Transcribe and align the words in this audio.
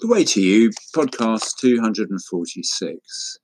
The 0.00 0.06
Way 0.06 0.22
to 0.22 0.40
You, 0.40 0.70
podcast 0.94 1.56
246. 1.58 3.38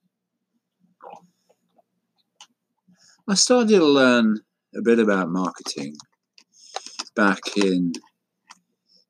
I 3.27 3.33
started 3.33 3.67
to 3.71 3.83
learn 3.83 4.39
a 4.73 4.81
bit 4.81 4.99
about 4.99 5.27
marketing 5.29 5.97
back 7.13 7.57
in 7.57 7.91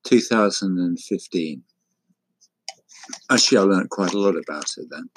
2015. 0.05 1.63
Actually, 3.29 3.57
I 3.59 3.61
learned 3.61 3.91
quite 3.91 4.13
a 4.13 4.19
lot 4.19 4.35
about 4.35 4.71
it 4.77 4.87
then, 4.89 5.07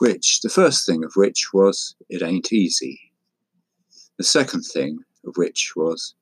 which 0.00 0.40
the 0.40 0.48
first 0.48 0.84
thing 0.84 1.04
of 1.04 1.12
which 1.14 1.54
was 1.54 1.94
it 2.08 2.24
ain't 2.24 2.52
easy. 2.52 3.12
The 4.18 4.24
second 4.24 4.62
thing 4.62 4.98
of 5.24 5.34
which 5.36 5.74
was 5.76 6.16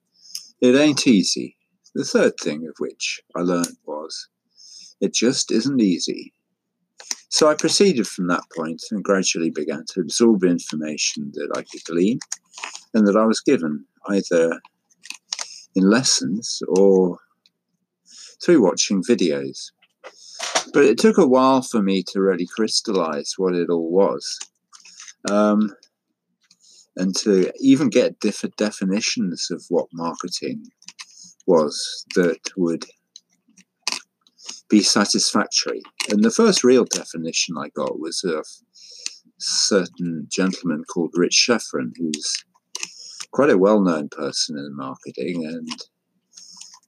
it 0.61 0.75
ain't 0.75 1.07
easy. 1.07 1.57
The 1.95 2.05
third 2.05 2.35
thing 2.39 2.67
of 2.69 2.75
which 2.79 3.23
I 3.35 3.41
learned 3.41 3.79
was 3.87 4.29
it 5.01 5.15
just 5.15 5.51
isn't 5.51 5.81
easy. 5.81 6.33
So 7.29 7.49
I 7.49 7.55
proceeded 7.55 8.07
from 8.07 8.27
that 8.27 8.43
point 8.55 8.83
and 8.91 9.05
gradually 9.05 9.51
began 9.51 9.85
to 9.91 10.01
absorb 10.01 10.45
information 10.45 11.31
that 11.35 11.51
I 11.57 11.63
could 11.63 11.85
glean 11.87 12.19
and 12.93 13.07
that 13.07 13.17
I 13.17 13.25
was 13.25 13.41
given 13.41 13.85
either 14.09 14.61
in 15.77 15.89
lessons 15.89 16.61
or 16.69 17.19
through 18.45 18.63
watching 18.63 19.03
videos. 19.03 19.71
But 20.73 20.85
it 20.85 20.99
took 20.99 21.19
a 21.19 21.27
while 21.27 21.63
for 21.63 21.83
me 21.83 22.03
to 22.09 22.21
really 22.21 22.47
crystallize 22.47 23.35
what 23.37 23.55
it 23.55 23.71
all 23.71 23.91
was. 23.91 24.39
Um, 25.31 25.71
and 26.97 27.15
to 27.17 27.53
even 27.61 27.89
get 27.89 28.21
different 28.21 28.57
definitions 28.57 29.49
of 29.51 29.65
what 29.69 29.87
marketing 29.93 30.65
was 31.47 32.05
that 32.15 32.41
would 32.57 32.85
be 34.71 34.83
satisfactory. 34.83 35.83
And 36.09 36.23
the 36.23 36.31
first 36.31 36.65
real 36.65 36.85
definition 36.85 37.57
I 37.59 37.69
got 37.69 37.99
was 37.99 38.23
of 38.25 38.39
a 38.39 38.45
certain 39.39 40.27
gentleman 40.31 40.85
called 40.85 41.11
Rich 41.15 41.47
Schefren, 41.49 41.93
who's 41.97 42.45
quite 43.33 43.51
a 43.51 43.59
well 43.59 43.81
known 43.81 44.09
person 44.09 44.57
in 44.57 44.77
marketing 44.77 45.45
and 45.45 45.69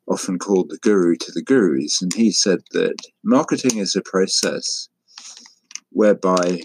often 0.08 0.38
called 0.38 0.70
the 0.70 0.78
guru 0.78 1.16
to 1.16 1.32
the 1.32 1.42
gurus. 1.42 2.00
And 2.00 2.12
he 2.14 2.30
said 2.30 2.60
that 2.70 2.96
marketing 3.24 3.78
is 3.78 3.94
a 3.94 4.02
process 4.02 4.88
whereby 5.90 6.62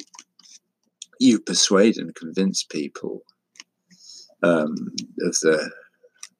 you 1.19 1.39
persuade 1.39 1.97
and 1.97 2.15
convince 2.15 2.63
people 2.63 3.21
um, 4.43 4.73
of 5.21 5.33
the 5.41 5.71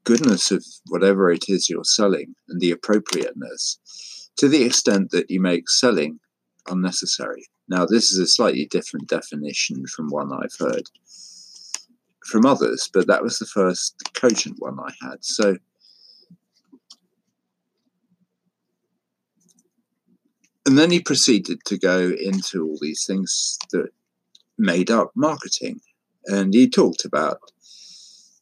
goodness 0.03 0.52
of 0.52 0.64
whatever 0.88 1.31
it 1.31 1.45
is 1.47 1.69
you're 1.69 1.84
selling 1.84 2.34
and 2.47 2.62
the 2.62 2.72
appropriateness 2.72 4.27
to 4.38 4.47
the 4.47 4.63
extent 4.63 5.11
that 5.11 5.30
you 5.30 5.41
make 5.41 5.69
selling 5.69 6.19
unnecessary. 6.67 7.47
Now, 7.67 7.85
this 7.85 8.11
is 8.11 8.19
a 8.19 8.27
slightly 8.27 8.66
different 8.66 9.07
definition 9.07 9.85
from 9.88 10.09
one 10.09 10.31
I've 10.31 10.55
heard 10.59 10.89
from 12.23 12.45
others, 12.45 12.89
but 12.94 13.07
that 13.07 13.23
was 13.23 13.39
the 13.39 13.45
first 13.45 13.95
cogent 14.13 14.57
one 14.59 14.77
I 14.79 14.91
had. 15.02 15.23
So, 15.23 15.57
and 20.66 20.77
then 20.77 20.91
he 20.91 20.99
proceeded 20.99 21.63
to 21.66 21.77
go 21.77 22.09
into 22.09 22.66
all 22.66 22.77
these 22.81 23.05
things 23.05 23.57
that 23.72 23.89
made 24.57 24.91
up 24.91 25.11
marketing. 25.16 25.79
And 26.25 26.53
he 26.53 26.69
talked 26.69 27.05
about, 27.05 27.39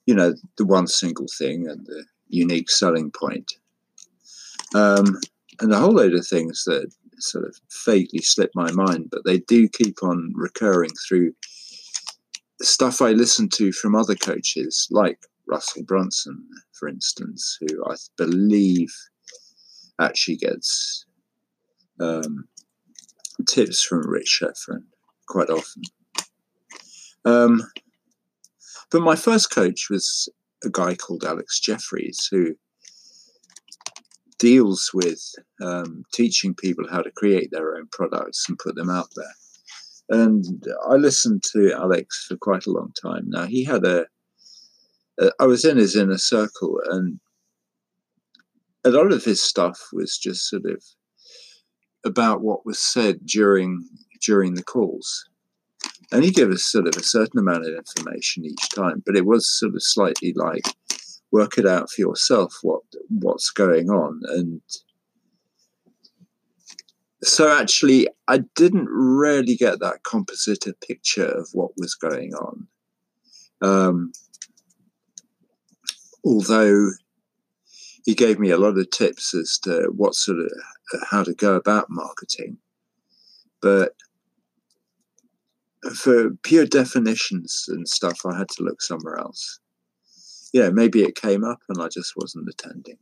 you 0.07 0.15
know, 0.15 0.33
the 0.57 0.65
one 0.65 0.87
single 0.87 1.27
thing 1.37 1.67
and 1.67 1.85
the 1.85 2.05
unique 2.27 2.71
selling 2.71 3.11
point. 3.11 3.53
Um, 4.73 5.19
and 5.59 5.73
a 5.73 5.79
whole 5.79 5.93
load 5.93 6.13
of 6.13 6.27
things 6.27 6.63
that 6.65 6.91
sort 7.19 7.45
of 7.45 7.55
vaguely 7.85 8.19
slip 8.19 8.51
my 8.55 8.71
mind, 8.71 9.07
but 9.11 9.23
they 9.25 9.39
do 9.39 9.67
keep 9.69 10.03
on 10.03 10.31
recurring 10.35 10.91
through 11.07 11.33
stuff 12.61 13.01
I 13.01 13.11
listen 13.11 13.49
to 13.49 13.71
from 13.71 13.95
other 13.95 14.15
coaches, 14.15 14.87
like 14.91 15.19
Russell 15.47 15.83
Brunson, 15.83 16.47
for 16.73 16.87
instance, 16.87 17.57
who 17.61 17.85
I 17.85 17.95
believe 18.17 18.93
actually 19.99 20.37
gets 20.37 21.05
um, 21.99 22.47
tips 23.47 23.83
from 23.83 24.07
Rich 24.07 24.41
Schefren 24.41 24.83
quite 25.27 25.49
often. 25.49 25.83
Um, 27.23 27.63
but 28.91 29.01
my 29.01 29.15
first 29.15 29.51
coach 29.51 29.87
was 29.89 30.29
a 30.63 30.69
guy 30.69 30.95
called 30.95 31.23
Alex 31.23 31.59
Jeffreys, 31.59 32.27
who 32.31 32.55
deals 34.39 34.91
with 34.93 35.21
um, 35.61 36.03
teaching 36.13 36.53
people 36.53 36.85
how 36.89 37.01
to 37.01 37.11
create 37.11 37.49
their 37.51 37.75
own 37.75 37.87
products 37.91 38.45
and 38.47 38.59
put 38.59 38.75
them 38.75 38.89
out 38.89 39.07
there. 39.15 39.33
And 40.09 40.63
I 40.87 40.95
listened 40.95 41.43
to 41.53 41.73
Alex 41.73 42.25
for 42.27 42.37
quite 42.37 42.65
a 42.65 42.71
long 42.71 42.91
time. 43.01 43.25
Now 43.27 43.45
he 43.45 43.63
had 43.63 43.83
a, 43.85 44.05
a 45.19 45.31
I 45.39 45.45
was 45.45 45.65
in 45.65 45.77
his 45.77 45.95
inner 45.95 46.17
circle, 46.17 46.79
and 46.91 47.19
a 48.83 48.91
lot 48.91 49.11
of 49.11 49.23
his 49.23 49.41
stuff 49.41 49.79
was 49.91 50.17
just 50.17 50.47
sort 50.47 50.65
of 50.65 50.83
about 52.05 52.41
what 52.41 52.65
was 52.65 52.79
said 52.79 53.25
during 53.25 53.83
during 54.21 54.53
the 54.53 54.63
calls. 54.63 55.27
And 56.11 56.23
he 56.23 56.29
gave 56.29 56.51
us 56.51 56.63
sort 56.63 56.87
of 56.87 56.95
a 56.95 57.03
certain 57.03 57.39
amount 57.39 57.65
of 57.65 57.73
information 57.73 58.45
each 58.45 58.69
time, 58.75 59.01
but 59.05 59.15
it 59.15 59.25
was 59.25 59.47
sort 59.47 59.73
of 59.73 59.81
slightly 59.81 60.33
like 60.35 60.65
work 61.35 61.57
it 61.57 61.65
out 61.65 61.89
for 61.89 61.99
yourself 62.01 62.51
what 62.61 62.81
what's 63.09 63.49
going 63.51 63.89
on. 63.89 64.21
And 64.37 64.61
so 67.23 67.43
actually 67.61 68.07
i 68.27 68.37
didn't 68.55 68.87
really 68.89 69.55
get 69.55 69.79
that 69.79 70.03
composite 70.03 70.65
picture 70.87 71.31
of 71.41 71.49
what 71.51 71.71
was 71.75 71.93
going 71.95 72.33
on. 72.35 72.67
Um, 73.61 74.11
although 76.23 76.91
he 78.05 78.13
gave 78.13 78.37
me 78.39 78.51
a 78.51 78.61
lot 78.65 78.77
of 78.77 78.89
tips 78.91 79.33
as 79.33 79.57
to 79.63 79.91
what 80.01 80.15
sort 80.15 80.39
of 80.39 80.51
how 81.11 81.23
to 81.23 81.33
go 81.33 81.55
about 81.55 81.87
marketing. 81.89 82.57
But 83.61 83.93
for 86.03 86.31
pure 86.43 86.65
definitions 86.65 87.65
and 87.67 87.87
stuff 87.87 88.19
i 88.25 88.35
had 88.35 88.49
to 88.49 88.63
look 88.63 88.81
somewhere 88.81 89.17
else 89.17 89.59
yeah, 90.55 90.69
maybe 90.69 91.03
it 91.03 91.15
came 91.15 91.43
up 91.43 91.59
and 91.67 91.81
I 91.81 91.89
just 91.89 92.13
wasn't 92.15 92.47
attending. 92.47 92.97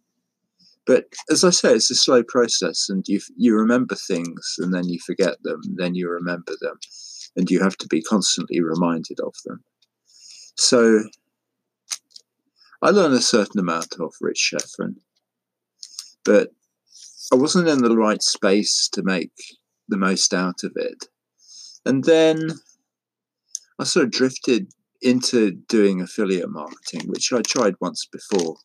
But 0.88 1.06
as 1.30 1.44
I 1.44 1.52
say, 1.52 1.74
it's 1.74 1.92
a 1.92 1.96
slow 1.96 2.24
process, 2.24 2.88
and 2.90 3.08
you 3.08 3.20
you 3.38 3.56
remember 3.56 3.94
things, 3.94 4.56
and 4.58 4.74
then 4.74 4.90
you 4.90 4.98
forget 5.06 5.36
them, 5.44 5.62
then 5.76 5.94
you 5.94 6.10
remember 6.10 6.54
them, 6.60 6.80
and 7.36 7.52
you 7.52 7.62
have 7.62 7.78
to 7.78 7.88
be 7.88 8.02
constantly 8.02 8.60
reminded 8.60 9.20
of 9.20 9.36
them. 9.46 9.64
So 10.58 11.04
I 12.82 12.90
learned 12.90 13.14
a 13.14 13.22
certain 13.22 13.60
amount 13.60 13.98
of 14.00 14.16
Rich 14.20 14.52
Schefren, 14.52 14.96
but 16.26 16.50
I 17.32 17.36
wasn't 17.36 17.68
in 17.68 17.84
the 17.84 17.96
right 17.96 18.24
space 18.24 18.90
to 18.94 19.04
make 19.04 19.38
the 19.88 19.98
most 19.98 20.34
out 20.34 20.64
of 20.64 20.72
it. 20.76 21.06
And 21.86 22.04
then 22.04 22.50
I 23.78 23.84
sort 23.84 24.06
of 24.06 24.12
drifted 24.12 24.74
into 25.04 25.52
doing 25.68 26.02
affiliate 26.02 26.50
marketing, 26.50 27.08
which 27.08 27.32
I 27.34 27.42
tried 27.42 27.76
once 27.82 28.08
before, 28.12 28.56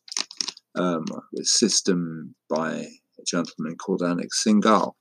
um, 0.75 1.05
a 1.37 1.43
system 1.43 2.33
by 2.49 2.71
a 2.73 3.23
gentleman 3.27 3.75
called 3.75 4.01
Anik 4.01 4.29
Singal. 4.33 4.93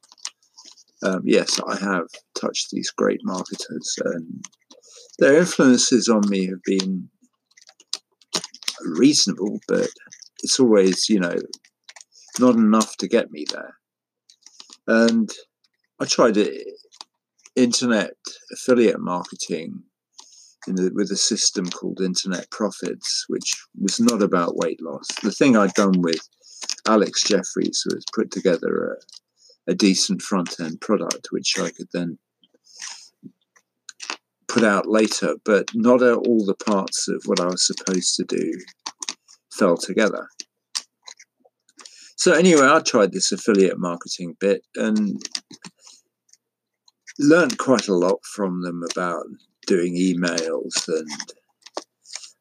Um, 1.02 1.22
yes, 1.24 1.60
I 1.66 1.76
have 1.76 2.08
touched 2.34 2.70
these 2.72 2.90
great 2.90 3.20
marketers, 3.22 3.96
and 4.04 4.44
their 5.20 5.38
influences 5.38 6.08
on 6.08 6.22
me 6.28 6.46
have 6.46 6.62
been 6.64 7.08
reasonable, 8.80 9.60
but 9.68 9.88
it's 10.42 10.58
always, 10.58 11.08
you 11.08 11.20
know, 11.20 11.36
not 12.40 12.56
enough 12.56 12.96
to 12.96 13.08
get 13.08 13.30
me 13.30 13.44
there. 13.52 13.76
And 14.88 15.30
I 16.00 16.04
tried 16.04 16.36
it, 16.36 16.66
internet 17.54 18.14
affiliate 18.52 19.00
marketing 19.00 19.82
the, 20.74 20.90
with 20.94 21.10
a 21.10 21.16
system 21.16 21.66
called 21.66 22.00
Internet 22.00 22.50
Profits, 22.50 23.24
which 23.28 23.54
was 23.80 24.00
not 24.00 24.22
about 24.22 24.56
weight 24.56 24.82
loss. 24.82 25.06
The 25.22 25.32
thing 25.32 25.56
I'd 25.56 25.74
done 25.74 26.00
with 26.00 26.20
Alex 26.86 27.24
Jeffreys 27.24 27.84
was 27.86 28.04
put 28.14 28.30
together 28.30 28.98
a, 29.66 29.72
a 29.72 29.74
decent 29.74 30.22
front 30.22 30.58
end 30.60 30.80
product, 30.80 31.28
which 31.30 31.58
I 31.58 31.70
could 31.70 31.88
then 31.92 32.18
put 34.48 34.64
out 34.64 34.88
later, 34.88 35.34
but 35.44 35.70
not 35.74 36.02
all 36.02 36.44
the 36.44 36.54
parts 36.54 37.08
of 37.08 37.22
what 37.26 37.40
I 37.40 37.46
was 37.46 37.66
supposed 37.66 38.16
to 38.16 38.24
do 38.24 38.52
fell 39.52 39.76
together. 39.76 40.28
So 42.16 42.32
anyway, 42.32 42.66
I 42.66 42.80
tried 42.80 43.12
this 43.12 43.30
affiliate 43.30 43.78
marketing 43.78 44.36
bit 44.40 44.62
and 44.74 45.22
learned 47.18 47.58
quite 47.58 47.88
a 47.88 47.94
lot 47.94 48.18
from 48.24 48.62
them 48.62 48.82
about 48.90 49.24
doing 49.68 49.94
emails 49.94 50.88
and 50.88 51.10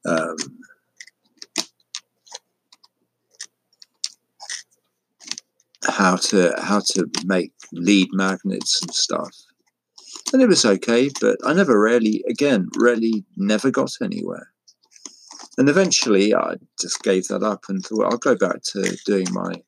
um, 0.07 0.38
how 5.85 6.15
to 6.15 6.53
how 6.57 6.79
to 6.79 7.07
make 7.25 7.51
lead 7.74 8.07
magnets 8.13 8.81
and 8.81 8.94
stuff. 8.94 9.35
And 10.33 10.41
it 10.41 10.47
was 10.47 10.65
okay, 10.65 11.09
but 11.21 11.38
I 11.45 11.53
never 11.53 11.79
really, 11.79 12.24
again, 12.29 12.68
really 12.75 13.24
never 13.35 13.71
got 13.71 13.91
anywhere. 14.01 14.51
And 15.57 15.69
eventually 15.69 16.33
I 16.33 16.56
just 16.80 17.01
gave 17.01 17.27
that 17.27 17.44
up 17.44 17.63
and 17.69 17.83
thought 17.83 18.12
I'll 18.12 18.18
go 18.18 18.35
back 18.35 18.62
to 18.73 18.97
doing 19.06 19.27
my 19.31 19.62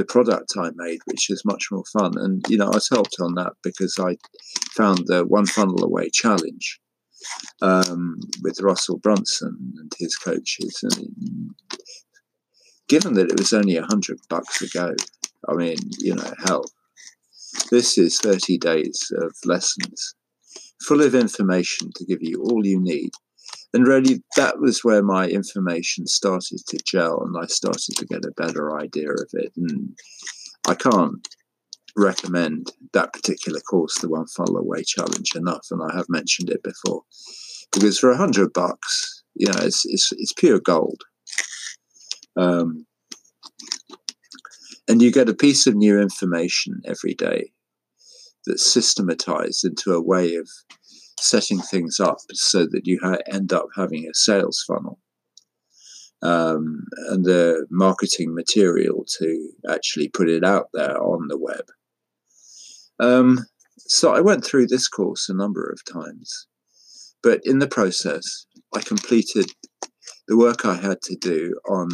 the 0.00 0.06
product 0.06 0.54
I 0.56 0.70
made, 0.76 1.00
which 1.04 1.28
is 1.28 1.44
much 1.44 1.66
more 1.70 1.84
fun. 1.92 2.12
And 2.16 2.42
you 2.48 2.56
know, 2.56 2.68
I 2.68 2.76
was 2.76 2.88
helped 2.88 3.16
on 3.20 3.34
that 3.34 3.52
because 3.62 3.98
I 4.00 4.16
found 4.74 5.06
the 5.06 5.26
one 5.26 5.44
funnel 5.44 5.84
away 5.84 6.08
challenge 6.08 6.80
um, 7.60 8.16
with 8.42 8.62
Russell 8.62 8.98
Brunson 8.98 9.74
and 9.76 9.92
his 9.98 10.16
coaches. 10.16 10.80
And 10.82 11.50
given 12.88 13.12
that 13.14 13.30
it 13.30 13.38
was 13.38 13.52
only 13.52 13.76
a 13.76 13.84
hundred 13.84 14.18
bucks 14.30 14.62
a 14.62 14.68
go, 14.68 14.94
I 15.46 15.52
mean, 15.52 15.76
you 15.98 16.14
know, 16.14 16.32
hell, 16.46 16.64
this 17.70 17.98
is 17.98 18.18
30 18.20 18.56
days 18.56 19.12
of 19.18 19.34
lessons 19.44 20.14
full 20.86 21.02
of 21.02 21.14
information 21.14 21.90
to 21.94 22.06
give 22.06 22.20
you 22.22 22.42
all 22.42 22.66
you 22.66 22.80
need. 22.80 23.10
And 23.72 23.86
really, 23.86 24.22
that 24.36 24.58
was 24.58 24.82
where 24.82 25.02
my 25.02 25.28
information 25.28 26.06
started 26.06 26.58
to 26.68 26.78
gel 26.84 27.22
and 27.22 27.36
I 27.40 27.46
started 27.46 27.96
to 27.96 28.06
get 28.06 28.24
a 28.24 28.32
better 28.36 28.76
idea 28.76 29.10
of 29.10 29.28
it. 29.32 29.52
And 29.56 29.96
I 30.66 30.74
can't 30.74 31.26
recommend 31.96 32.72
that 32.92 33.12
particular 33.12 33.60
course, 33.60 33.98
the 33.98 34.08
One 34.08 34.26
Funnel 34.26 34.58
Away 34.58 34.82
Challenge, 34.82 35.34
enough. 35.36 35.66
And 35.70 35.80
I 35.82 35.94
have 35.96 36.06
mentioned 36.08 36.50
it 36.50 36.62
before 36.62 37.02
because 37.72 37.98
for 37.98 38.10
a 38.10 38.16
hundred 38.16 38.52
bucks, 38.52 39.22
you 39.34 39.46
know, 39.46 39.58
it's, 39.60 39.84
it's, 39.86 40.10
it's 40.12 40.32
pure 40.32 40.60
gold. 40.60 41.02
Um, 42.36 42.86
and 44.88 45.00
you 45.00 45.12
get 45.12 45.28
a 45.28 45.34
piece 45.34 45.68
of 45.68 45.76
new 45.76 46.00
information 46.00 46.80
every 46.84 47.14
day 47.14 47.52
that's 48.46 48.66
systematized 48.66 49.64
into 49.64 49.92
a 49.92 50.02
way 50.02 50.34
of 50.34 50.48
setting 51.20 51.60
things 51.60 52.00
up 52.00 52.18
so 52.32 52.66
that 52.66 52.86
you 52.86 52.98
ha- 53.02 53.18
end 53.30 53.52
up 53.52 53.66
having 53.76 54.06
a 54.06 54.14
sales 54.14 54.64
funnel 54.66 54.98
um, 56.22 56.84
and 57.08 57.24
the 57.24 57.66
marketing 57.70 58.34
material 58.34 59.04
to 59.18 59.50
actually 59.68 60.08
put 60.08 60.28
it 60.28 60.44
out 60.44 60.66
there 60.72 61.00
on 61.00 61.28
the 61.28 61.38
web. 61.38 61.64
Um, 62.98 63.46
so 63.78 64.14
I 64.14 64.20
went 64.20 64.44
through 64.44 64.66
this 64.66 64.88
course 64.88 65.28
a 65.28 65.34
number 65.34 65.64
of 65.64 65.84
times, 65.90 66.46
but 67.22 67.40
in 67.44 67.58
the 67.58 67.68
process, 67.68 68.46
I 68.74 68.80
completed 68.80 69.50
the 70.28 70.36
work 70.36 70.64
I 70.64 70.74
had 70.74 71.00
to 71.02 71.16
do 71.16 71.58
on 71.68 71.88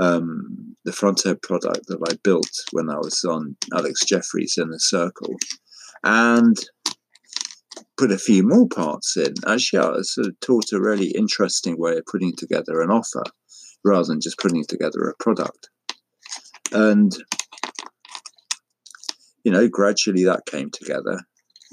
um, 0.00 0.74
the 0.84 0.92
front 0.92 1.26
end 1.26 1.42
product 1.42 1.86
that 1.88 2.00
I 2.10 2.16
built 2.24 2.50
when 2.72 2.88
I 2.88 2.96
was 2.96 3.22
on 3.24 3.56
Alex 3.74 4.04
Jeffreys 4.06 4.56
Inner 4.58 4.78
Circle, 4.78 5.34
and 6.02 6.56
put 8.00 8.10
a 8.10 8.18
few 8.18 8.42
more 8.42 8.66
parts 8.66 9.14
in. 9.18 9.34
Actually, 9.46 9.80
I 9.80 10.00
sort 10.00 10.28
of 10.28 10.40
taught 10.40 10.72
a 10.72 10.80
really 10.80 11.08
interesting 11.08 11.78
way 11.78 11.98
of 11.98 12.06
putting 12.06 12.34
together 12.34 12.80
an 12.80 12.90
offer 12.90 13.22
rather 13.84 14.06
than 14.06 14.22
just 14.22 14.38
putting 14.38 14.64
together 14.64 15.02
a 15.02 15.22
product. 15.22 15.68
And, 16.72 17.12
you 19.44 19.52
know, 19.52 19.68
gradually 19.68 20.24
that 20.24 20.46
came 20.46 20.70
together 20.70 21.20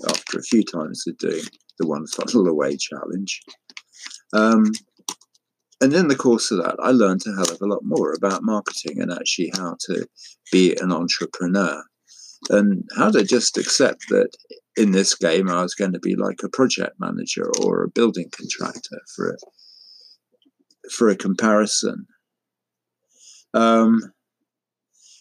after 0.09 0.37
a 0.37 0.43
few 0.43 0.63
times 0.63 1.05
of 1.07 1.17
doing 1.17 1.45
the 1.79 1.87
one 1.87 2.05
funnel 2.07 2.45
away 2.49 2.75
challenge. 2.75 3.41
Um, 4.33 4.65
and 5.79 5.93
in 5.93 6.09
the 6.09 6.15
course 6.15 6.51
of 6.51 6.57
that, 6.57 6.75
I 6.83 6.91
learned 6.91 7.21
a 7.25 7.35
hell 7.35 7.53
of 7.53 7.61
a 7.61 7.67
lot 7.67 7.83
more 7.83 8.11
about 8.11 8.43
marketing 8.43 8.99
and 8.99 9.13
actually 9.13 9.53
how 9.55 9.77
to 9.85 10.05
be 10.51 10.75
an 10.81 10.91
entrepreneur 10.91 11.81
and 12.49 12.83
how 12.97 13.11
to 13.11 13.23
just 13.23 13.57
accept 13.57 14.09
that 14.09 14.29
in 14.77 14.91
this 14.91 15.15
game 15.15 15.49
I 15.49 15.63
was 15.63 15.73
going 15.73 15.93
to 15.93 15.99
be 15.99 16.15
like 16.15 16.41
a 16.43 16.49
project 16.49 16.95
manager 16.99 17.49
or 17.61 17.83
a 17.83 17.89
building 17.89 18.29
contractor 18.31 19.01
for 19.15 19.31
a, 19.31 19.37
for 20.91 21.09
a 21.09 21.15
comparison. 21.15 22.05
Um, 23.53 24.13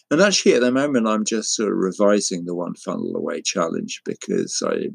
and 0.09 0.21
actually, 0.21 0.53
at 0.53 0.61
the 0.61 0.71
moment, 0.71 1.07
I'm 1.07 1.25
just 1.25 1.53
sort 1.53 1.71
of 1.71 1.79
revising 1.79 2.45
the 2.45 2.55
one 2.55 2.75
funnel 2.75 3.13
away 3.15 3.41
challenge 3.41 4.01
because 4.05 4.61
I 4.65 4.89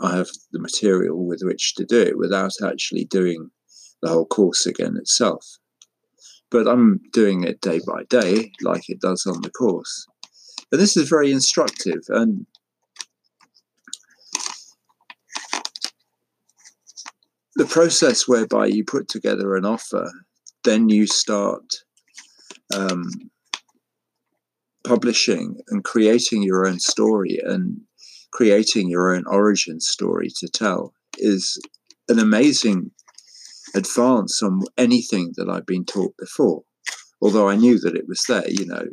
I 0.00 0.14
have 0.14 0.28
the 0.52 0.58
material 0.58 1.26
with 1.26 1.40
which 1.42 1.74
to 1.76 1.84
do 1.84 2.00
it 2.00 2.18
without 2.18 2.52
actually 2.62 3.06
doing 3.06 3.50
the 4.02 4.10
whole 4.10 4.26
course 4.26 4.66
again 4.66 4.96
itself. 4.96 5.58
But 6.50 6.68
I'm 6.68 7.00
doing 7.12 7.44
it 7.44 7.62
day 7.62 7.80
by 7.84 8.04
day, 8.04 8.52
like 8.62 8.88
it 8.88 9.00
does 9.00 9.26
on 9.26 9.40
the 9.40 9.50
course. 9.50 10.06
And 10.70 10.80
this 10.80 10.96
is 10.96 11.08
very 11.08 11.32
instructive, 11.32 12.02
and 12.08 12.46
the 17.56 17.64
process 17.64 18.28
whereby 18.28 18.66
you 18.66 18.84
put 18.84 19.08
together 19.08 19.56
an 19.56 19.64
offer, 19.64 20.10
then 20.64 20.88
you 20.90 21.06
start 21.06 21.64
um, 22.74 23.10
publishing 24.86 25.56
and 25.68 25.82
creating 25.82 26.42
your 26.42 26.66
own 26.66 26.78
story 26.78 27.38
and 27.42 27.80
creating 28.32 28.90
your 28.90 29.14
own 29.14 29.24
origin 29.26 29.80
story 29.80 30.28
to 30.36 30.48
tell 30.48 30.92
is 31.16 31.58
an 32.08 32.18
amazing 32.18 32.90
advance 33.74 34.42
on 34.42 34.60
anything 34.76 35.32
that 35.36 35.48
I've 35.48 35.66
been 35.66 35.86
taught 35.86 36.14
before. 36.18 36.62
Although 37.22 37.48
I 37.48 37.56
knew 37.56 37.78
that 37.78 37.96
it 37.96 38.06
was 38.06 38.22
there, 38.28 38.48
you 38.48 38.66
know, 38.66 38.84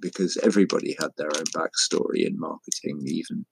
because 0.00 0.36
everybody 0.42 0.94
had 1.00 1.10
their 1.16 1.30
own 1.34 1.44
backstory 1.56 2.26
in 2.26 2.38
marketing, 2.38 3.02
even 3.06 3.46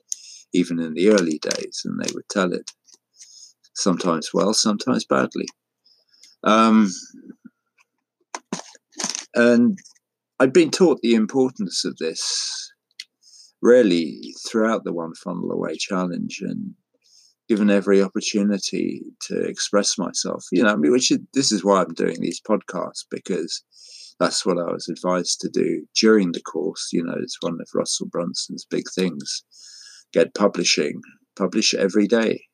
even 0.53 0.79
in 0.81 0.95
the 0.95 1.11
early 1.11 1.39
days, 1.39 1.83
and 1.85 2.01
they 2.01 2.11
would 2.15 2.29
tell 2.31 2.53
it 2.55 2.71
sometimes 3.79 4.31
well, 4.35 4.53
sometimes 4.53 5.05
badly. 5.05 5.47
Um, 6.45 6.91
and 9.35 9.79
I'd 10.41 10.53
been 10.53 10.71
taught 10.71 11.01
the 11.01 11.15
importance 11.15 11.85
of 11.85 11.97
this 11.99 12.73
really 13.63 14.35
throughout 14.49 14.85
the 14.85 14.93
One 14.93 15.15
Funnel 15.15 15.51
Away 15.51 15.77
challenge 15.77 16.41
and 16.43 16.75
given 17.49 17.71
every 17.71 18.03
opportunity 18.03 19.03
to 19.23 19.41
express 19.41 19.97
myself. 19.97 20.45
You 20.53 20.65
know, 20.65 20.73
I 20.73 20.77
mean, 20.77 20.93
which 20.93 21.11
is, 21.11 21.19
this 21.33 21.51
is 21.51 21.65
why 21.65 21.81
I'm 21.81 21.95
doing 21.95 22.17
these 22.21 22.41
podcasts 22.41 23.05
because 23.11 23.65
that's 24.21 24.45
what 24.45 24.59
I 24.59 24.71
was 24.73 24.89
advised 24.89 25.41
to 25.41 25.49
do 25.49 25.87
during 25.99 26.33
the 26.33 26.43
course. 26.43 26.91
You 26.93 27.05
know, 27.05 27.17
it's 27.19 27.39
one 27.41 27.59
of 27.61 27.69
Russell 27.75 28.09
Brunson's 28.09 28.67
big 28.69 28.85
things. 28.95 29.45
Get 30.13 30.35
publishing, 30.35 31.01
publish 31.37 31.75
every 31.75 32.07
day. 32.07 32.48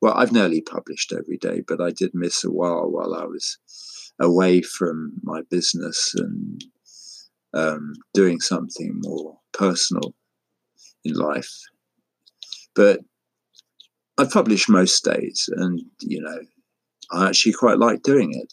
Well, 0.00 0.14
I've 0.14 0.32
nearly 0.32 0.62
published 0.62 1.12
every 1.12 1.36
day, 1.36 1.62
but 1.66 1.80
I 1.80 1.90
did 1.90 2.12
miss 2.14 2.42
a 2.42 2.50
while 2.50 2.90
while 2.90 3.14
I 3.14 3.24
was 3.24 3.58
away 4.18 4.62
from 4.62 5.12
my 5.22 5.42
business 5.50 6.14
and 6.16 6.64
um, 7.52 7.94
doing 8.14 8.40
something 8.40 9.00
more 9.02 9.38
personal 9.52 10.14
in 11.04 11.14
life. 11.14 11.52
But 12.74 13.00
I 14.16 14.24
publish 14.24 14.68
most 14.68 15.04
days, 15.04 15.48
and 15.54 15.80
you 16.02 16.20
know, 16.20 16.40
I 17.10 17.28
actually 17.28 17.52
quite 17.52 17.78
like 17.78 18.02
doing 18.02 18.32
it. 18.34 18.52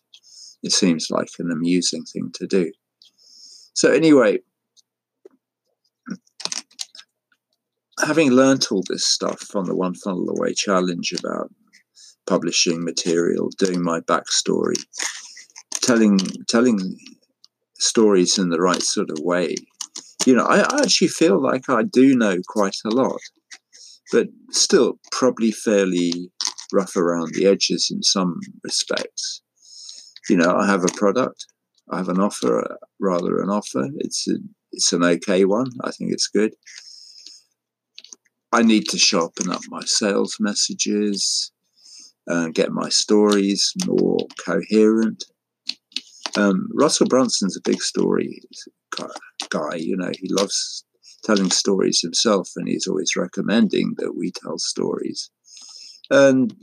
It 0.64 0.72
seems 0.72 1.08
like 1.10 1.30
an 1.40 1.52
amusing 1.52 2.04
thing 2.04 2.32
to 2.36 2.48
do. 2.48 2.72
So, 3.74 3.92
anyway, 3.92 4.40
having 8.06 8.32
learnt 8.32 8.72
all 8.72 8.84
this 8.88 9.06
stuff 9.06 9.56
on 9.56 9.66
the 9.66 9.76
One 9.76 9.96
Funnel 9.96 10.30
Away 10.30 10.54
challenge 10.54 11.14
about 11.14 11.52
publishing 12.26 12.84
material, 12.84 13.50
doing 13.58 13.82
my 13.82 14.02
backstory, 14.02 14.82
telling 15.82 16.20
telling 16.50 16.98
stories 17.80 18.38
in 18.38 18.50
the 18.50 18.60
right 18.60 18.82
sort 18.82 19.10
of 19.10 19.20
way, 19.20 19.56
you 20.26 20.36
know, 20.36 20.46
I, 20.46 20.60
I 20.60 20.82
actually 20.82 21.10
feel 21.10 21.42
like 21.42 21.70
I 21.70 21.84
do 21.84 22.16
know 22.16 22.38
quite 22.48 22.78
a 22.86 22.90
lot 22.90 23.20
but 24.12 24.28
still 24.52 25.00
probably 25.12 25.52
fairly 25.52 26.32
rough 26.72 26.96
around 26.96 27.34
the 27.34 27.46
edges 27.46 27.90
in 27.92 28.04
some 28.04 28.40
respects. 28.64 29.42
You 30.30 30.38
know, 30.38 30.56
I 30.56 30.66
have 30.66 30.84
a 30.84 30.94
product, 30.96 31.46
I 31.90 31.98
have 31.98 32.10
an 32.10 32.20
offer, 32.20 32.60
uh, 32.60 32.76
rather 33.00 33.42
an 33.42 33.50
offer. 33.50 33.88
It's 34.00 34.28
a, 34.28 34.36
it's 34.72 34.92
an 34.92 35.04
okay 35.04 35.46
one. 35.46 35.72
I 35.84 35.92
think 35.92 36.12
it's 36.12 36.28
good. 36.28 36.54
I 38.52 38.62
need 38.62 38.86
to 38.90 38.98
sharpen 38.98 39.52
up 39.52 39.62
my 39.70 39.82
sales 39.86 40.38
messages 40.40 41.52
and 42.28 42.54
get 42.54 42.72
my 42.72 42.90
stories 42.90 43.74
more 43.86 44.20
coherent. 44.44 45.24
Um, 46.38 46.68
Russell 46.74 47.08
Brunson's 47.08 47.58
a 47.58 47.70
big 47.70 47.82
story 47.82 48.42
guy. 49.50 49.76
You 49.76 49.98
know, 49.98 50.12
he 50.20 50.30
loves 50.30 50.86
telling 51.24 51.52
stories 51.52 52.02
himself, 52.02 52.52
and 52.56 52.68
he's 52.68 52.88
always 52.88 53.16
recommending 53.16 53.96
that 53.98 54.16
we 54.16 54.32
tell 54.32 54.58
stories. 54.58 55.30
And 56.10 56.54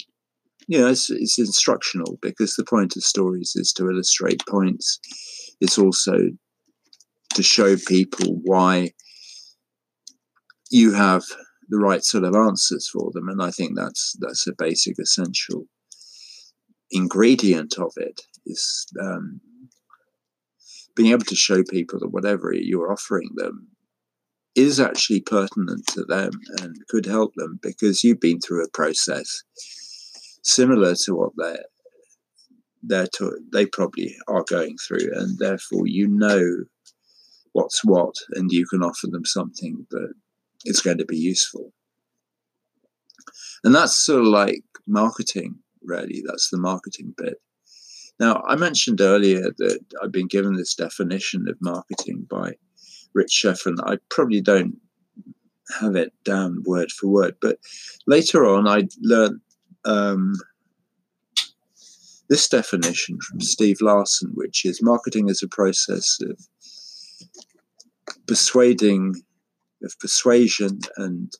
you 0.66 0.80
know, 0.80 0.88
it's, 0.88 1.10
it's 1.10 1.38
instructional 1.38 2.18
because 2.22 2.54
the 2.54 2.64
point 2.64 2.96
of 2.96 3.02
stories 3.02 3.52
is 3.54 3.72
to 3.74 3.90
illustrate 3.90 4.42
points. 4.48 4.98
It's 5.60 5.78
also 5.78 6.30
to 7.34 7.42
show 7.42 7.76
people 7.76 8.40
why 8.42 8.92
you 10.70 10.92
have 10.92 11.24
the 11.68 11.78
right 11.78 12.04
sort 12.04 12.24
of 12.24 12.34
answers 12.34 12.88
for 12.88 13.10
them. 13.12 13.28
And 13.28 13.42
I 13.42 13.50
think 13.50 13.76
that's 13.76 14.16
that's 14.20 14.46
a 14.46 14.54
basic 14.56 14.98
essential 14.98 15.66
ingredient 16.90 17.74
of 17.78 17.92
it 17.96 18.22
is 18.46 18.86
um, 19.00 19.40
being 20.94 21.12
able 21.12 21.24
to 21.24 21.34
show 21.34 21.62
people 21.64 21.98
that 21.98 22.12
whatever 22.12 22.52
you're 22.52 22.92
offering 22.92 23.30
them 23.34 23.68
is 24.54 24.78
actually 24.78 25.20
pertinent 25.20 25.86
to 25.88 26.04
them 26.04 26.30
and 26.60 26.76
could 26.88 27.06
help 27.06 27.32
them 27.36 27.58
because 27.62 28.04
you've 28.04 28.20
been 28.20 28.40
through 28.40 28.62
a 28.62 28.70
process 28.70 29.42
similar 30.42 30.94
to 30.94 31.14
what 31.14 31.32
they're 31.36 31.64
they're 32.86 33.08
to, 33.16 33.38
they 33.52 33.64
probably 33.64 34.14
are 34.28 34.44
going 34.46 34.76
through, 34.86 35.10
and 35.14 35.38
therefore 35.38 35.86
you 35.86 36.06
know 36.06 36.64
what's 37.52 37.84
what, 37.84 38.14
and 38.32 38.52
you 38.52 38.66
can 38.66 38.82
offer 38.82 39.06
them 39.06 39.24
something 39.24 39.86
that 39.90 40.12
is 40.64 40.80
going 40.80 40.98
to 40.98 41.04
be 41.04 41.16
useful. 41.16 41.72
And 43.62 43.74
that's 43.74 43.96
sort 43.96 44.20
of 44.20 44.26
like 44.26 44.62
marketing, 44.86 45.56
really. 45.82 46.22
That's 46.26 46.50
the 46.50 46.58
marketing 46.58 47.14
bit. 47.16 47.40
Now, 48.20 48.42
I 48.46 48.56
mentioned 48.56 49.00
earlier 49.00 49.52
that 49.58 49.78
I've 50.02 50.12
been 50.12 50.28
given 50.28 50.54
this 50.54 50.74
definition 50.74 51.46
of 51.48 51.56
marketing 51.60 52.26
by 52.30 52.52
Rich 53.12 53.40
Schefren. 53.42 53.76
I 53.84 53.98
probably 54.08 54.40
don't 54.40 54.76
have 55.80 55.96
it 55.96 56.12
down 56.24 56.62
word 56.64 56.92
for 56.92 57.08
word, 57.08 57.36
but 57.40 57.58
later 58.06 58.44
on 58.44 58.68
I 58.68 58.82
learned 59.00 59.40
um, 59.84 60.34
this 62.28 62.48
definition 62.48 63.18
from 63.20 63.40
Steve 63.40 63.80
Larsen, 63.80 64.30
which 64.34 64.64
is 64.64 64.82
marketing 64.82 65.28
is 65.28 65.42
a 65.42 65.48
process 65.48 66.18
of 66.22 66.38
persuading, 68.26 69.22
of 69.84 69.98
persuasion 70.00 70.80
and 70.96 71.32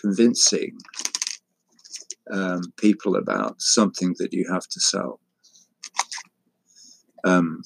convincing 0.00 0.76
um, 2.32 2.62
people 2.76 3.16
about 3.16 3.60
something 3.60 4.14
that 4.18 4.32
you 4.32 4.46
have 4.50 4.66
to 4.68 4.80
sell. 4.80 5.20
Um, 7.24 7.62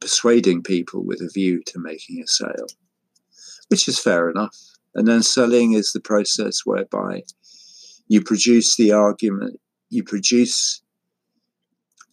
persuading 0.00 0.62
people 0.62 1.04
with 1.04 1.20
a 1.20 1.30
view 1.32 1.62
to 1.66 1.78
making 1.78 2.22
a 2.22 2.26
sale, 2.26 2.66
which 3.68 3.86
is 3.86 3.98
fair 3.98 4.30
enough. 4.30 4.56
And 4.94 5.06
then 5.06 5.22
selling 5.22 5.74
is 5.74 5.92
the 5.92 6.00
process 6.00 6.60
whereby 6.64 7.22
you 8.08 8.22
produce 8.22 8.76
the 8.76 8.92
argument, 8.92 9.60
you 9.90 10.02
produce 10.02 10.82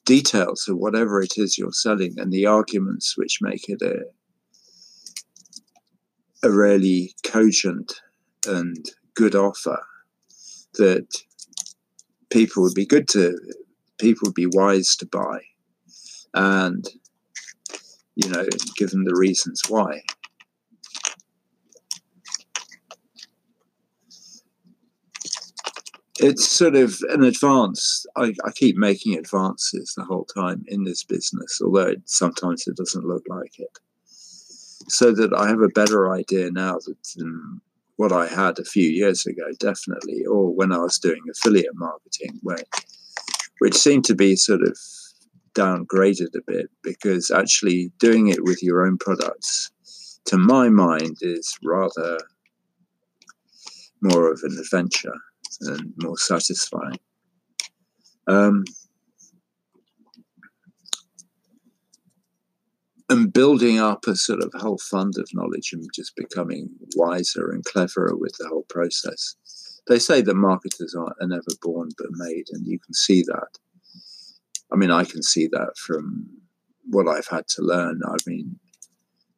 details 0.05 0.67
of 0.67 0.77
whatever 0.77 1.22
it 1.22 1.34
is 1.38 1.57
you're 1.57 1.72
selling 1.72 2.15
and 2.17 2.31
the 2.31 2.46
arguments 2.46 3.17
which 3.17 3.39
make 3.41 3.67
it 3.67 3.81
a, 3.81 4.05
a 6.47 6.51
really 6.51 7.13
cogent 7.23 8.01
and 8.47 8.89
good 9.15 9.35
offer 9.35 9.83
that 10.75 11.07
people 12.29 12.63
would 12.63 12.73
be 12.73 12.85
good 12.85 13.07
to 13.09 13.37
people 13.99 14.27
would 14.27 14.33
be 14.33 14.47
wise 14.47 14.95
to 14.95 15.05
buy 15.05 15.39
and 16.33 16.87
you 18.15 18.29
know 18.29 18.45
given 18.77 19.03
the 19.03 19.15
reasons 19.15 19.61
why 19.67 20.01
it's 26.19 26.47
sort 26.47 26.75
of 26.75 26.97
an 27.09 27.23
advance. 27.23 28.03
I, 28.15 28.33
I, 28.43 28.51
keep 28.55 28.75
making 28.75 29.15
advances 29.15 29.93
the 29.95 30.03
whole 30.03 30.25
time 30.25 30.65
in 30.67 30.83
this 30.83 31.03
business, 31.03 31.61
although 31.63 31.89
it, 31.89 32.01
sometimes 32.05 32.67
it 32.67 32.75
doesn't 32.75 33.05
look 33.05 33.21
like 33.29 33.59
it. 33.59 33.77
So 34.89 35.12
that 35.12 35.34
I 35.34 35.48
have 35.50 35.62
a 35.62 35.67
better 35.67 36.12
idea 36.12 36.50
now 36.51 36.79
than 37.15 37.62
what 37.98 38.12
I 38.12 38.27
had 38.27 38.58
a 38.58 38.63
few 38.63 38.88
years 38.88 39.25
ago, 39.25 39.44
definitely, 39.60 40.25
or 40.25 40.53
when 40.53 40.72
I 40.72 40.77
was 40.77 40.98
doing 41.00 41.22
affiliate 41.29 41.75
marketing, 41.75 42.39
where 42.41 42.63
which 43.60 43.75
seemed 43.75 44.06
to 44.06 44.15
be 44.15 44.36
sort 44.36 44.62
of 44.62 44.77
downgraded 45.56 46.36
a 46.36 46.41
bit 46.46 46.70
because 46.84 47.32
actually 47.32 47.91
doing 47.98 48.27
it 48.27 48.44
with 48.44 48.62
your 48.62 48.86
own 48.86 48.98
products, 48.98 49.72
to 50.25 50.38
my 50.38 50.70
mind, 50.70 51.17
is 51.22 51.58
rather 51.63 52.20
more 54.01 54.32
of 54.32 54.39
an 54.44 54.56
adventure 54.60 55.15
and 55.62 55.94
more 55.98 56.17
satisfying. 56.17 57.00
Um, 58.27 58.63
and 63.10 63.26
building 63.38 63.77
up 63.77 64.08
a 64.08 64.15
sort 64.15 64.41
of 64.41 64.51
whole 64.56 64.79
fund 64.79 65.13
of 65.20 65.29
knowledge 65.32 65.70
and 65.72 65.88
just 65.94 66.15
becoming 66.15 66.70
wiser 66.96 67.51
and 67.51 67.63
cleverer 67.65 68.15
with 68.15 68.36
the 68.39 68.48
whole 68.48 68.65
process. 68.67 69.36
They 69.88 70.00
say 70.00 70.22
that 70.22 70.34
marketers 70.34 70.96
are, 70.96 71.13
never 71.22 71.44
born 71.62 71.89
but 72.00 72.08
made, 72.13 72.46
and 72.51 72.65
you 72.65 72.79
can 72.79 72.96
see 72.96 73.22
that. 73.22 73.50
I 74.74 74.75
mean, 74.75 74.89
I 74.89 75.03
can 75.03 75.22
see 75.22 75.46
that 75.51 75.77
from 75.77 76.27
what 76.89 77.08
I've 77.08 77.27
had 77.27 77.48
to 77.50 77.62
learn. 77.62 78.01
I 78.08 78.15
mean, 78.25 78.60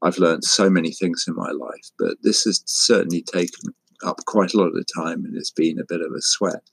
I've 0.02 0.18
learned 0.18 0.46
so 0.46 0.70
many 0.70 0.92
things 0.94 1.26
in 1.28 1.36
my 1.36 1.52
life, 1.52 1.90
but 2.00 2.16
this 2.24 2.44
has 2.46 2.64
certainly 2.66 3.22
taken 3.22 3.74
up 4.06 4.22
quite 4.26 4.54
a 4.54 4.58
lot 4.58 4.72
of 4.78 4.86
time 4.96 5.26
and 5.26 5.36
it's 5.36 5.52
been 5.52 5.78
a 5.78 5.86
bit 5.86 6.00
of 6.00 6.14
a 6.18 6.22
sweat. 6.22 6.64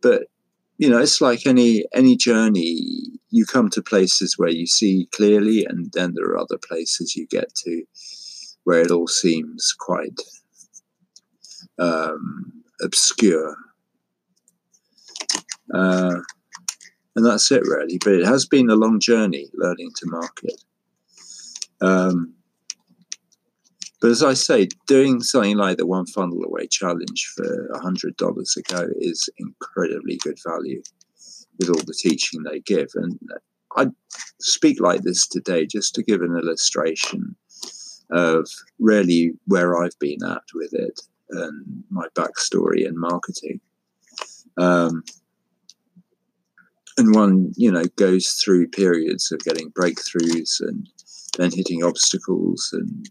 But 0.00 0.22
you 0.78 0.88
know, 0.88 1.00
it's 1.00 1.20
like 1.20 1.46
any 1.46 1.84
any 1.92 2.16
journey. 2.16 3.09
You 3.30 3.46
come 3.46 3.70
to 3.70 3.82
places 3.82 4.36
where 4.36 4.50
you 4.50 4.66
see 4.66 5.08
clearly, 5.12 5.64
and 5.64 5.92
then 5.92 6.14
there 6.14 6.26
are 6.26 6.38
other 6.38 6.58
places 6.58 7.14
you 7.16 7.26
get 7.26 7.54
to 7.64 7.84
where 8.64 8.80
it 8.80 8.90
all 8.90 9.08
seems 9.08 9.74
quite 9.78 10.20
um, 11.78 12.52
obscure. 12.82 13.56
Uh, 15.72 16.16
and 17.16 17.26
that's 17.26 17.50
it, 17.50 17.62
really. 17.62 17.98
But 18.02 18.14
it 18.14 18.26
has 18.26 18.46
been 18.46 18.70
a 18.70 18.76
long 18.76 19.00
journey 19.00 19.48
learning 19.54 19.90
to 19.96 20.06
market. 20.06 20.62
Um, 21.80 22.34
but 24.00 24.10
as 24.10 24.22
I 24.22 24.34
say, 24.34 24.68
doing 24.86 25.20
something 25.22 25.56
like 25.56 25.76
the 25.76 25.86
One 25.86 26.06
Funnel 26.06 26.42
Away 26.42 26.66
challenge 26.66 27.32
for 27.36 27.68
$100 27.74 28.56
a 28.56 28.62
go 28.62 28.88
is 28.98 29.28
incredibly 29.38 30.16
good 30.16 30.38
value 30.46 30.82
with 31.60 31.68
all 31.68 31.84
the 31.86 31.94
teaching 31.94 32.42
they 32.42 32.60
give. 32.60 32.88
And 32.94 33.18
I 33.76 33.88
speak 34.40 34.80
like 34.80 35.02
this 35.02 35.28
today 35.28 35.66
just 35.66 35.94
to 35.94 36.02
give 36.02 36.22
an 36.22 36.36
illustration 36.36 37.36
of 38.10 38.48
really 38.80 39.32
where 39.46 39.80
I've 39.80 39.98
been 40.00 40.24
at 40.24 40.42
with 40.54 40.72
it 40.72 41.00
and 41.30 41.84
my 41.90 42.06
backstory 42.16 42.86
in 42.86 42.98
marketing. 42.98 43.60
Um, 44.56 45.04
and 46.98 47.14
one, 47.14 47.52
you 47.56 47.70
know, 47.70 47.84
goes 47.96 48.32
through 48.32 48.68
periods 48.68 49.30
of 49.30 49.40
getting 49.40 49.70
breakthroughs 49.70 50.60
and 50.60 50.88
then 51.38 51.50
hitting 51.52 51.84
obstacles 51.84 52.70
and 52.72 53.08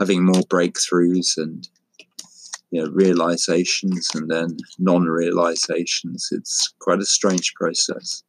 having 0.00 0.24
more 0.24 0.42
breakthroughs 0.42 1.36
and 1.36 1.68
you 2.72 2.82
know, 2.82 2.90
realizations 2.90 4.08
and 4.14 4.30
then 4.30 4.56
non-realizations. 4.78 6.30
It's 6.32 6.72
quite 6.80 7.00
a 7.00 7.06
strange 7.06 7.52
process. 7.54 8.24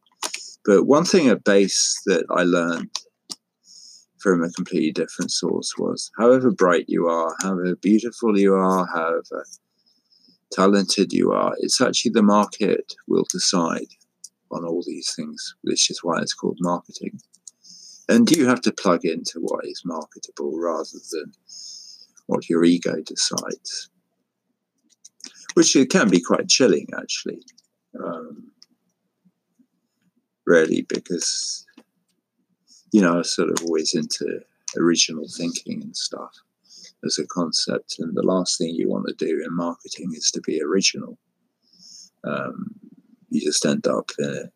But 0.66 0.84
one 0.84 1.06
thing 1.06 1.30
at 1.30 1.46
base 1.46 2.02
that 2.06 2.26
I 2.30 2.44
learned 2.44 2.90
from 4.20 4.44
a 4.44 4.52
completely 4.52 4.92
different 4.92 5.32
source 5.32 5.74
was 5.78 6.12
however 6.18 6.52
bright 6.52 6.86
you 6.88 7.08
are, 7.08 7.36
however 7.42 7.76
beautiful 7.78 8.38
you 8.38 8.54
are, 8.54 8.86
however 8.94 9.46
talented 10.52 11.14
you 11.14 11.32
are, 11.32 11.56
it's 11.60 11.82
actually 11.82 12.12
the 12.12 12.22
market 12.22 12.94
will 13.08 13.26
decide 13.32 13.88
on 14.52 14.66
all 14.66 14.84
these 14.86 15.14
things, 15.16 15.56
which 15.62 15.90
is 15.90 16.04
why 16.04 16.20
it's 16.22 16.34
called 16.34 16.58
marketing. 16.60 17.20
And 18.10 18.30
you 18.30 18.48
have 18.48 18.62
to 18.62 18.74
plug 18.74 19.06
into 19.06 19.40
what 19.40 19.66
is 19.66 19.82
marketable 19.86 20.60
rather 20.60 21.00
than 21.12 21.32
what 22.28 22.50
your 22.50 22.64
ego 22.64 22.96
decides, 23.06 23.90
which 25.54 25.76
it 25.76 25.90
can 25.90 26.10
be 26.10 26.22
quite 26.22 26.50
chilling, 26.50 26.88
actually. 26.98 27.42
Um, 28.04 28.52
really, 30.46 30.86
because 30.90 31.66
you 32.94 33.02
know, 33.02 33.18
I'm 33.18 33.24
sort 33.24 33.50
of 33.50 33.58
always 33.66 33.96
into 33.96 34.40
original 34.78 35.26
thinking 35.28 35.82
and 35.82 35.98
stuff 35.98 36.32
as 37.04 37.18
a 37.18 37.28
concept, 37.28 37.96
and 38.00 38.16
the 38.16 38.22
last 38.22 38.58
thing 38.58 38.70
you 38.70 38.88
want 38.88 39.08
to 39.08 39.26
do 39.26 39.44
in 39.44 39.56
marketing 39.56 40.12
is 40.14 40.32
to 40.32 40.42
be 40.42 40.62
original. 40.62 41.18
Um, 42.24 42.76
you 43.30 43.42
just 43.42 43.66
end 43.66 43.88
up 43.88 44.12
uh, 44.24 44.48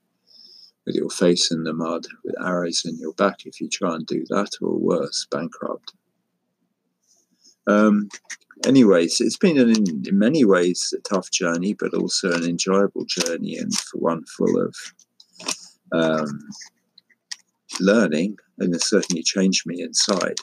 with 0.85 0.95
your 0.95 1.09
face 1.09 1.51
in 1.51 1.63
the 1.63 1.73
mud, 1.73 2.05
with 2.23 2.35
arrows 2.39 2.83
in 2.85 2.97
your 2.97 3.13
back 3.13 3.45
if 3.45 3.59
you 3.59 3.67
try 3.67 3.95
and 3.95 4.05
do 4.05 4.23
that, 4.29 4.51
or 4.61 4.77
worse, 4.77 5.27
bankrupt. 5.31 5.93
Um, 7.65 8.07
anyways, 8.65 9.21
it's 9.21 9.37
been 9.37 9.57
an, 9.57 9.71
in 10.07 10.17
many 10.17 10.45
ways 10.45 10.93
a 10.97 11.01
tough 11.01 11.31
journey, 11.31 11.73
but 11.73 11.93
also 11.93 12.31
an 12.31 12.43
enjoyable 12.43 13.05
journey, 13.05 13.57
and 13.57 13.73
for 13.73 13.99
one 13.99 14.23
full 14.25 14.61
of 14.61 14.75
um, 15.91 16.39
learning, 17.79 18.37
and 18.59 18.73
it 18.73 18.83
certainly 18.83 19.23
changed 19.23 19.65
me 19.65 19.81
inside. 19.81 20.37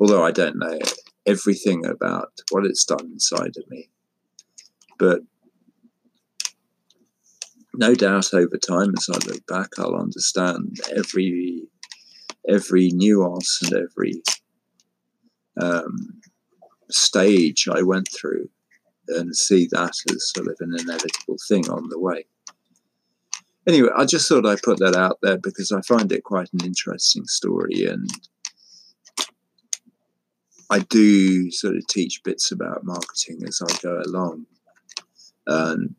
although 0.00 0.24
I 0.24 0.30
don't 0.30 0.58
know 0.58 0.78
everything 1.26 1.84
about 1.84 2.32
what 2.50 2.64
it's 2.64 2.84
done 2.84 3.06
inside 3.12 3.56
of 3.56 3.68
me. 3.68 3.90
But 4.98 5.20
no 7.74 7.94
doubt 7.94 8.34
over 8.34 8.56
time, 8.56 8.94
as 8.96 9.08
I 9.10 9.18
look 9.26 9.46
back, 9.46 9.70
I'll 9.78 9.94
understand 9.94 10.80
every 10.96 11.62
every 12.48 12.90
nuance 12.92 13.60
and 13.62 13.74
every 13.74 14.22
um, 15.60 16.19
stage 16.94 17.68
I 17.68 17.82
went 17.82 18.08
through 18.12 18.48
and 19.08 19.34
see 19.34 19.66
that 19.72 19.94
as 20.10 20.30
sort 20.32 20.48
of 20.48 20.56
an 20.60 20.74
inevitable 20.78 21.36
thing 21.48 21.68
on 21.68 21.88
the 21.88 21.98
way. 21.98 22.26
Anyway, 23.66 23.90
I 23.96 24.04
just 24.04 24.28
thought 24.28 24.46
I'd 24.46 24.62
put 24.62 24.78
that 24.78 24.96
out 24.96 25.18
there 25.22 25.38
because 25.38 25.72
I 25.72 25.80
find 25.82 26.10
it 26.12 26.24
quite 26.24 26.48
an 26.52 26.64
interesting 26.64 27.26
story 27.26 27.84
and 27.84 28.08
I 30.70 30.78
do 30.78 31.50
sort 31.50 31.76
of 31.76 31.86
teach 31.88 32.22
bits 32.22 32.52
about 32.52 32.84
marketing 32.84 33.40
as 33.46 33.60
I 33.60 33.76
go 33.82 34.00
along. 34.06 34.46
And 35.46 35.94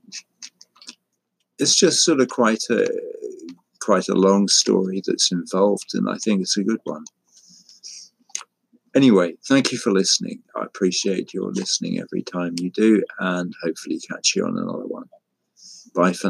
it's 1.59 1.75
just 1.75 2.05
sort 2.05 2.21
of 2.21 2.29
quite 2.29 2.63
a 2.69 2.87
quite 3.81 4.07
a 4.07 4.13
long 4.13 4.47
story 4.47 5.01
that's 5.05 5.31
involved, 5.31 5.93
and 5.93 6.07
I 6.09 6.15
think 6.15 6.41
it's 6.41 6.57
a 6.57 6.63
good 6.63 6.79
one. 6.85 7.03
Anyway, 8.95 9.35
thank 9.47 9.71
you 9.71 9.77
for 9.77 9.91
listening. 9.91 10.41
I 10.55 10.63
appreciate 10.65 11.33
your 11.33 11.51
listening 11.51 11.99
every 11.99 12.23
time 12.23 12.55
you 12.59 12.69
do, 12.71 13.03
and 13.19 13.53
hopefully 13.63 13.99
catch 13.99 14.35
you 14.35 14.45
on 14.45 14.57
another 14.57 14.85
one. 14.85 15.05
Bye 15.95 16.13
for 16.13 16.29